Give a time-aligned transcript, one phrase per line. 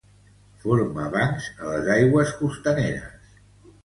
[0.61, 3.37] Forma bancs a les aigües costaneres.